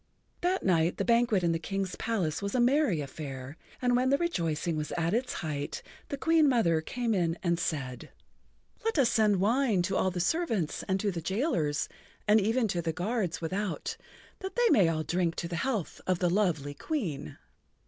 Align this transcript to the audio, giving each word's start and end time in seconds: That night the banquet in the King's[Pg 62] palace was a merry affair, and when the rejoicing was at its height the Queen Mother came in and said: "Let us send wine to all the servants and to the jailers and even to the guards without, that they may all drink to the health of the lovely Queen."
That 0.41 0.63
night 0.63 0.97
the 0.97 1.05
banquet 1.05 1.43
in 1.43 1.51
the 1.51 1.59
King's[Pg 1.59 1.91
62] 1.91 1.97
palace 1.99 2.41
was 2.41 2.55
a 2.55 2.59
merry 2.59 3.01
affair, 3.01 3.55
and 3.83 3.95
when 3.95 4.09
the 4.09 4.17
rejoicing 4.17 4.75
was 4.75 4.91
at 4.93 5.13
its 5.13 5.31
height 5.45 5.83
the 6.09 6.17
Queen 6.17 6.49
Mother 6.49 6.81
came 6.81 7.13
in 7.13 7.37
and 7.43 7.59
said: 7.59 8.09
"Let 8.83 8.97
us 8.97 9.11
send 9.11 9.35
wine 9.39 9.83
to 9.83 9.95
all 9.97 10.09
the 10.09 10.19
servants 10.19 10.81
and 10.87 10.99
to 11.01 11.11
the 11.11 11.21
jailers 11.21 11.87
and 12.27 12.41
even 12.41 12.67
to 12.69 12.81
the 12.81 12.91
guards 12.91 13.41
without, 13.41 13.95
that 14.39 14.55
they 14.55 14.69
may 14.71 14.89
all 14.89 15.03
drink 15.03 15.35
to 15.35 15.47
the 15.47 15.57
health 15.57 16.01
of 16.07 16.17
the 16.17 16.31
lovely 16.31 16.73
Queen." 16.73 17.37